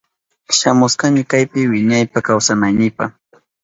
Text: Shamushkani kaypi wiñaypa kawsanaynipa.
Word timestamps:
Shamushkani 0.57 1.21
kaypi 1.31 1.61
wiñaypa 1.71 2.19
kawsanaynipa. 2.27 3.03